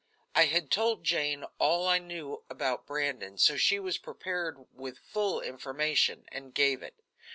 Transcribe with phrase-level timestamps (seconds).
[0.33, 5.41] I had told Jane all I knew about Brandon, so she was prepared with full
[5.41, 6.95] information, and gave it.